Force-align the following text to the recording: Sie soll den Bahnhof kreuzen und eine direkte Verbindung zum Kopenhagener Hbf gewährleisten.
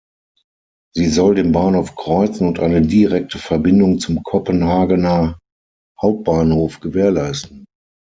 Sie 0.95 1.05
soll 1.05 1.35
den 1.35 1.51
Bahnhof 1.51 1.95
kreuzen 1.95 2.47
und 2.47 2.57
eine 2.59 2.81
direkte 2.81 3.37
Verbindung 3.37 3.99
zum 3.99 4.23
Kopenhagener 4.23 5.37
Hbf 5.99 6.79
gewährleisten. 6.79 7.65